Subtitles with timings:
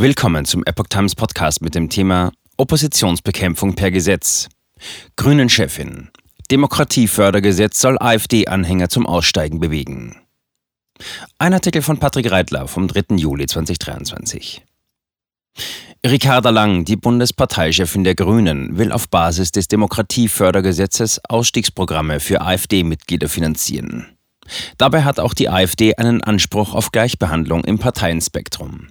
[0.00, 4.48] Willkommen zum Epoch Times Podcast mit dem Thema Oppositionsbekämpfung per Gesetz.
[5.16, 6.10] Grünen-Chefin.
[6.52, 10.14] Demokratiefördergesetz soll AfD-Anhänger zum Aussteigen bewegen.
[11.38, 13.16] Ein Artikel von Patrick Reitler vom 3.
[13.16, 14.64] Juli 2023.
[16.06, 24.16] Ricarda Lang, die Bundesparteichefin der Grünen, will auf Basis des Demokratiefördergesetzes Ausstiegsprogramme für AfD-Mitglieder finanzieren.
[24.76, 28.90] Dabei hat auch die AfD einen Anspruch auf Gleichbehandlung im Parteienspektrum.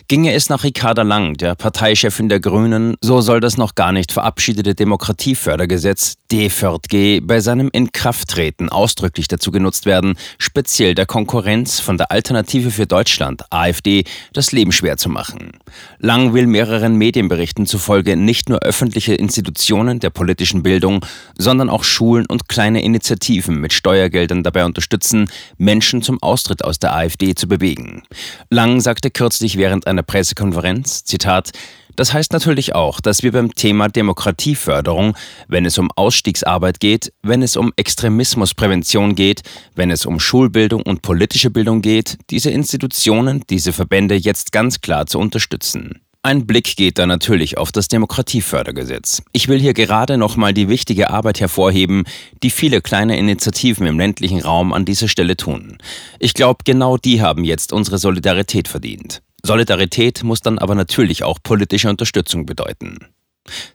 [0.11, 4.11] Ginge es nach Ricarda Lang, der Parteichefin der Grünen, so soll das noch gar nicht
[4.11, 12.11] verabschiedete Demokratiefördergesetz DFÖRDG bei seinem Inkrafttreten ausdrücklich dazu genutzt werden, speziell der Konkurrenz von der
[12.11, 15.51] Alternative für Deutschland, AfD, das Leben schwer zu machen.
[15.99, 21.05] Lang will mehreren Medienberichten zufolge nicht nur öffentliche Institutionen der politischen Bildung,
[21.37, 26.95] sondern auch Schulen und kleine Initiativen mit Steuergeldern dabei unterstützen, Menschen zum Austritt aus der
[26.95, 28.03] AfD zu bewegen.
[28.49, 31.51] Lang sagte kürzlich während einer Pressekonferenz, Zitat,
[31.95, 35.15] das heißt natürlich auch, dass wir beim Thema Demokratieförderung,
[35.47, 39.41] wenn es um Ausstiegsarbeit geht, wenn es um Extremismusprävention geht,
[39.75, 45.05] wenn es um Schulbildung und politische Bildung geht, diese Institutionen, diese Verbände jetzt ganz klar
[45.05, 46.01] zu unterstützen.
[46.23, 49.23] Ein Blick geht da natürlich auf das Demokratiefördergesetz.
[49.31, 52.03] Ich will hier gerade nochmal die wichtige Arbeit hervorheben,
[52.43, 55.79] die viele kleine Initiativen im ländlichen Raum an dieser Stelle tun.
[56.19, 59.23] Ich glaube, genau die haben jetzt unsere Solidarität verdient.
[59.43, 63.07] Solidarität muss dann aber natürlich auch politische Unterstützung bedeuten.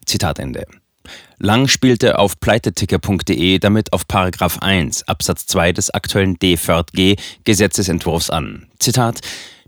[0.05, 0.67] Zitat Ende.
[1.39, 8.67] Lang spielte auf pleiteticker.de damit auf Paragraph 1 Absatz 2 des aktuellen DFÖRG Gesetzesentwurfs an.
[8.79, 9.21] Zitat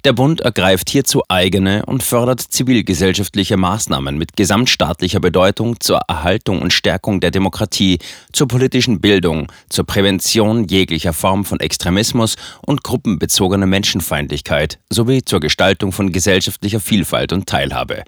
[0.09, 6.73] der Bund ergreift hierzu eigene und fördert zivilgesellschaftliche Maßnahmen mit gesamtstaatlicher Bedeutung zur Erhaltung und
[6.73, 7.98] Stärkung der Demokratie,
[8.33, 15.92] zur politischen Bildung, zur Prävention jeglicher Form von Extremismus und gruppenbezogener Menschenfeindlichkeit sowie zur Gestaltung
[15.92, 18.03] von gesellschaftlicher Vielfalt und Teilhabe.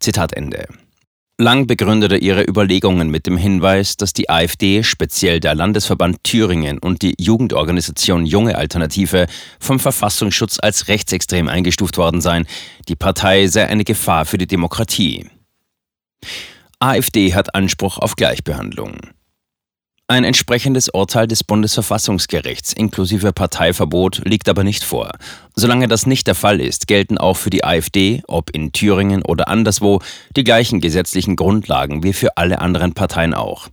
[0.00, 0.66] Zitat Ende.
[1.36, 7.02] Lang begründete ihre Überlegungen mit dem Hinweis, dass die AfD, speziell der Landesverband Thüringen und
[7.02, 9.26] die Jugendorganisation Junge Alternative
[9.58, 12.46] vom Verfassungsschutz als rechtsextrem eingestuft worden seien.
[12.88, 15.28] Die Partei sei eine Gefahr für die Demokratie.
[16.78, 19.13] AfD hat Anspruch auf Gleichbehandlung.
[20.06, 25.12] Ein entsprechendes Urteil des Bundesverfassungsgerichts inklusive Parteiverbot liegt aber nicht vor.
[25.54, 29.48] Solange das nicht der Fall ist, gelten auch für die AfD, ob in Thüringen oder
[29.48, 30.02] anderswo,
[30.36, 33.68] die gleichen gesetzlichen Grundlagen wie für alle anderen Parteien auch.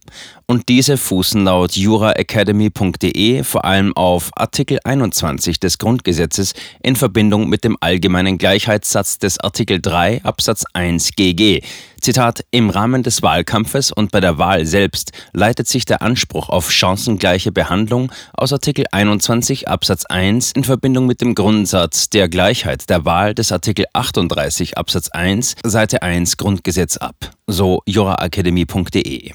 [0.46, 7.66] Und diese fußen laut juraacademy.de vor allem auf Artikel 21 des Grundgesetzes in Verbindung mit
[7.66, 11.62] dem allgemeinen Gleichheitssatz des Artikel 3 Absatz 1 GG.
[12.02, 16.72] Zitat, im Rahmen des Wahlkampfes und bei der Wahl selbst leitet sich der Anspruch auf
[16.72, 23.06] chancengleiche Behandlung aus Artikel 21 Absatz 1 in Verbindung mit dem Grundsatz der Gleichheit der
[23.06, 29.34] Wahl des Artikel 38 Absatz 1 Seite 1 Grundgesetz ab, so juraacademy.de.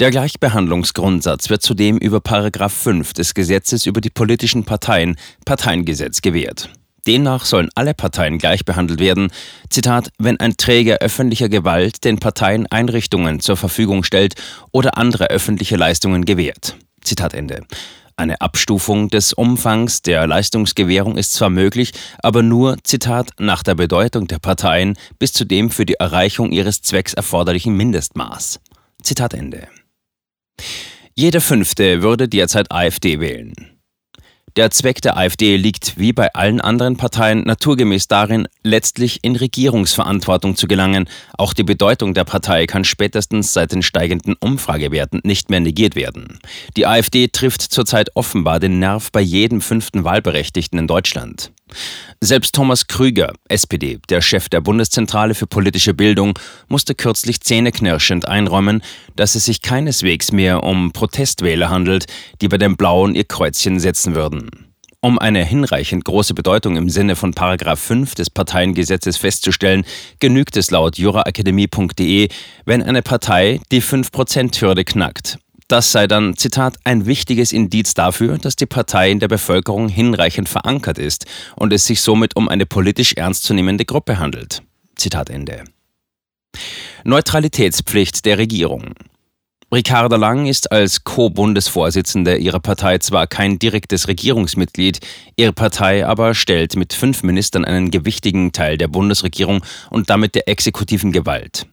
[0.00, 6.68] Der Gleichbehandlungsgrundsatz wird zudem über Paragraph 5 des Gesetzes über die politischen Parteien Parteiengesetz gewährt.
[7.06, 9.30] Demnach sollen alle Parteien gleich behandelt werden,
[9.68, 14.34] Zitat, wenn ein Träger öffentlicher Gewalt den Parteien Einrichtungen zur Verfügung stellt
[14.72, 16.76] oder andere öffentliche Leistungen gewährt.
[17.02, 17.66] Zitat Ende.
[18.16, 21.92] Eine Abstufung des Umfangs der Leistungsgewährung ist zwar möglich,
[22.22, 26.80] aber nur, Zitat, nach der Bedeutung der Parteien bis zu dem für die Erreichung ihres
[26.80, 28.60] Zwecks erforderlichen Mindestmaß.
[29.02, 29.66] Zitat Ende.
[31.14, 33.73] Jeder Fünfte würde derzeit AfD wählen.
[34.56, 40.54] Der Zweck der AfD liegt wie bei allen anderen Parteien naturgemäß darin, letztlich in Regierungsverantwortung
[40.54, 41.08] zu gelangen.
[41.36, 46.38] Auch die Bedeutung der Partei kann spätestens seit den steigenden Umfragewerten nicht mehr negiert werden.
[46.76, 51.50] Die AfD trifft zurzeit offenbar den Nerv bei jedem fünften Wahlberechtigten in Deutschland.
[52.20, 58.82] Selbst Thomas Krüger, SPD, der Chef der Bundeszentrale für politische Bildung, musste kürzlich zähneknirschend einräumen,
[59.16, 62.06] dass es sich keineswegs mehr um Protestwähler handelt,
[62.40, 64.74] die bei den Blauen ihr Kreuzchen setzen würden.
[65.04, 69.84] Um eine hinreichend große Bedeutung im Sinne von Paragraph 5 des Parteiengesetzes festzustellen,
[70.18, 72.30] genügt es laut juraakademie.de,
[72.64, 75.36] wenn eine Partei die 5%-Hürde knackt.
[75.74, 80.48] Das sei dann, Zitat, ein wichtiges Indiz dafür, dass die Partei in der Bevölkerung hinreichend
[80.48, 81.26] verankert ist
[81.56, 84.62] und es sich somit um eine politisch ernstzunehmende Gruppe handelt.
[84.94, 85.64] Zitat Ende.
[87.02, 88.94] Neutralitätspflicht der Regierung.
[89.74, 95.00] Ricarda Lang ist als Co-Bundesvorsitzende ihrer Partei zwar kein direktes Regierungsmitglied,
[95.34, 100.46] ihre Partei aber stellt mit fünf Ministern einen gewichtigen Teil der Bundesregierung und damit der
[100.46, 101.66] exekutiven Gewalt.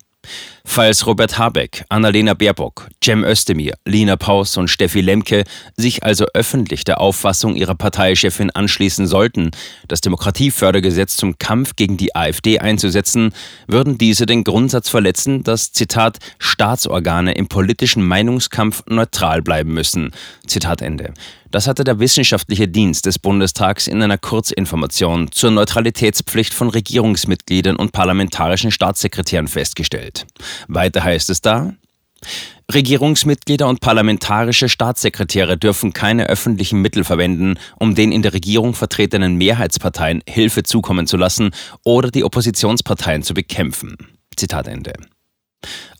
[0.63, 5.43] Falls Robert Habeck, Annalena Baerbock, Cem Özdemir, Lina Paus und Steffi Lemke
[5.75, 9.51] sich also öffentlich der Auffassung ihrer Parteichefin anschließen sollten,
[9.87, 13.33] das Demokratiefördergesetz zum Kampf gegen die AfD einzusetzen,
[13.67, 20.11] würden diese den Grundsatz verletzen, dass, Zitat, Staatsorgane im politischen Meinungskampf neutral bleiben müssen.
[20.45, 21.13] Zitat Ende.
[21.51, 27.91] Das hatte der wissenschaftliche Dienst des Bundestags in einer Kurzinformation zur Neutralitätspflicht von Regierungsmitgliedern und
[27.91, 30.25] parlamentarischen Staatssekretären festgestellt.
[30.69, 31.73] Weiter heißt es da,
[32.71, 39.35] Regierungsmitglieder und parlamentarische Staatssekretäre dürfen keine öffentlichen Mittel verwenden, um den in der Regierung vertretenen
[39.35, 41.51] Mehrheitsparteien Hilfe zukommen zu lassen
[41.83, 43.97] oder die Oppositionsparteien zu bekämpfen.
[44.37, 44.93] Zitat Ende.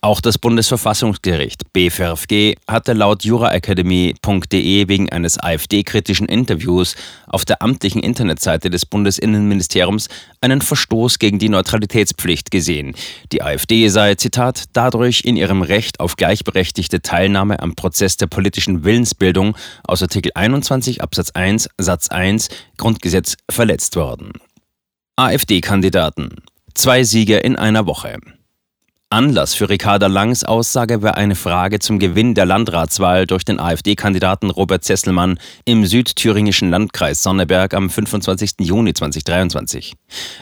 [0.03, 6.95] Auch das Bundesverfassungsgericht BFRFG hatte laut juraakademie.de wegen eines AfD-kritischen Interviews
[7.27, 10.09] auf der amtlichen Internetseite des Bundesinnenministeriums
[10.41, 12.95] einen Verstoß gegen die Neutralitätspflicht gesehen.
[13.31, 18.83] Die AfD sei, Zitat, dadurch in ihrem Recht auf gleichberechtigte Teilnahme am Prozess der politischen
[18.83, 24.33] Willensbildung aus Artikel 21 Absatz 1 Satz 1 Grundgesetz verletzt worden.
[25.15, 26.37] AfD-Kandidaten.
[26.73, 28.17] Zwei Siege in einer Woche.
[29.11, 34.49] Anlass für Ricarda Langs Aussage war eine Frage zum Gewinn der Landratswahl durch den AfD-Kandidaten
[34.49, 38.51] Robert Zesselmann im südthüringischen Landkreis Sonneberg am 25.
[38.61, 39.95] Juni 2023.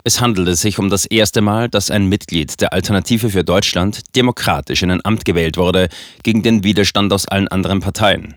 [0.04, 4.83] Es handelte sich um das erste Mal, dass ein Mitglied der Alternative für Deutschland demokratisch
[4.83, 5.89] in ein Amt gewählt wurde,
[6.21, 8.36] gegen den Widerstand aus allen anderen Parteien.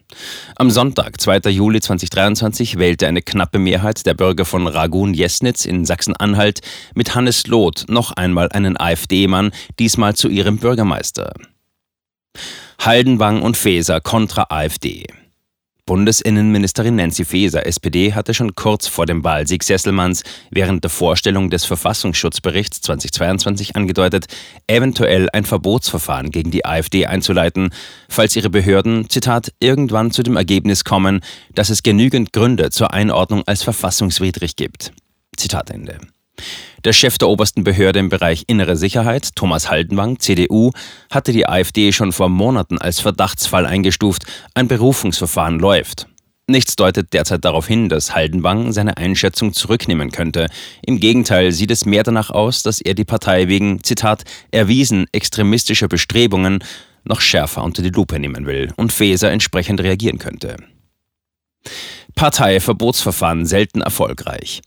[0.56, 1.50] Am Sonntag, 2.
[1.50, 6.60] Juli 2023, wählte eine knappe Mehrheit der Bürger von Ragun-Jesnitz in Sachsen-Anhalt
[6.94, 11.32] mit Hannes Loth noch einmal einen AfD-Mann, diesmal zu ihrem Bürgermeister.
[12.78, 15.04] Haldenwang und Faeser kontra AfD.
[15.84, 20.22] Bundesinnenministerin Nancy Faeser, SPD, hatte schon kurz vor dem Wahlsieg Sesselmanns
[20.52, 24.26] während der Vorstellung des Verfassungsschutzberichts 2022 angedeutet,
[24.68, 27.74] eventuell ein Verbotsverfahren gegen die AfD einzuleiten,
[28.08, 31.20] falls ihre Behörden, Zitat, irgendwann zu dem Ergebnis kommen,
[31.52, 34.92] dass es genügend Gründe zur Einordnung als verfassungswidrig gibt.
[35.36, 35.98] Zitat Ende.
[36.84, 40.72] Der Chef der obersten Behörde im Bereich innere Sicherheit, Thomas Haldenwang, CDU,
[41.10, 44.24] hatte die AfD schon vor Monaten als Verdachtsfall eingestuft.
[44.54, 46.08] Ein Berufungsverfahren läuft.
[46.48, 50.48] Nichts deutet derzeit darauf hin, dass Haldenwang seine Einschätzung zurücknehmen könnte.
[50.84, 55.86] Im Gegenteil sieht es mehr danach aus, dass er die Partei wegen, Zitat, erwiesen extremistischer
[55.86, 56.64] Bestrebungen
[57.04, 60.56] noch schärfer unter die Lupe nehmen will und Faeser entsprechend reagieren könnte.
[62.16, 64.62] Parteiverbotsverfahren selten erfolgreich.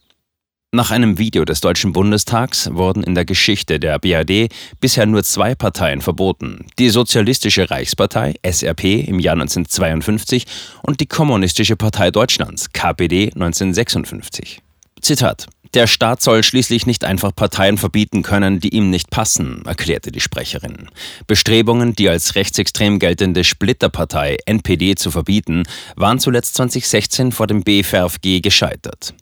[0.76, 4.52] Nach einem Video des Deutschen Bundestags wurden in der Geschichte der BRD
[4.82, 6.68] bisher nur zwei Parteien verboten.
[6.78, 10.46] Die Sozialistische Reichspartei SRP im Jahr 1952
[10.82, 14.62] und die Kommunistische Partei Deutschlands KPD 1956.
[15.00, 20.10] Zitat der Staat soll schließlich nicht einfach Parteien verbieten können, die ihm nicht passen, erklärte
[20.10, 20.90] die Sprecherin.
[21.28, 25.64] Bestrebungen, die als rechtsextrem geltende Splitterpartei NPD zu verbieten,
[25.98, 29.16] waren zuletzt 2016 vor dem BFRFG gescheitert.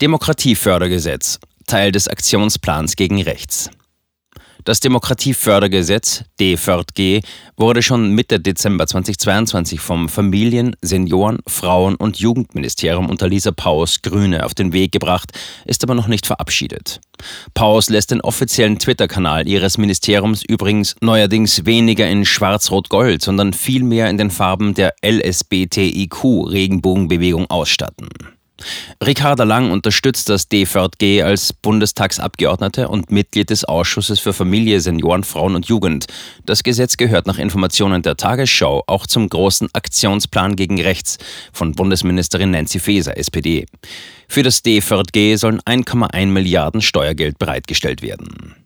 [0.00, 3.68] Demokratiefördergesetz, Teil des Aktionsplans gegen Rechts.
[4.64, 7.20] Das Demokratiefördergesetz DFÖRG
[7.58, 14.46] wurde schon Mitte Dezember 2022 vom Familien-, Senioren-, Frauen- und Jugendministerium unter Lisa Paus Grüne
[14.46, 15.32] auf den Weg gebracht,
[15.66, 17.02] ist aber noch nicht verabschiedet.
[17.52, 24.16] Paus lässt den offiziellen Twitter-Kanal ihres Ministeriums übrigens neuerdings weniger in Schwarz-Rot-Gold, sondern vielmehr in
[24.16, 28.08] den Farben der LSBTIQ-Regenbogenbewegung ausstatten.
[29.04, 35.54] Ricarda Lang unterstützt das DVG als Bundestagsabgeordnete und Mitglied des Ausschusses für Familie, Senioren, Frauen
[35.54, 36.06] und Jugend.
[36.46, 41.18] Das Gesetz gehört nach Informationen der Tagesschau auch zum großen Aktionsplan gegen Rechts
[41.52, 43.66] von Bundesministerin Nancy Faeser, SPD.
[44.28, 48.59] Für das DVG sollen 1,1 Milliarden Steuergeld bereitgestellt werden.